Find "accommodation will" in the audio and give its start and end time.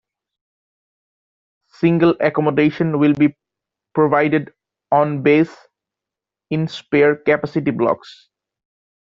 2.21-3.13